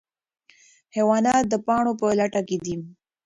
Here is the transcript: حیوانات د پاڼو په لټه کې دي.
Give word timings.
حیوانات 0.95 1.43
د 1.49 1.53
پاڼو 1.65 1.91
په 2.01 2.05
لټه 2.19 2.41
کې 2.47 2.57
دي. 2.65 2.75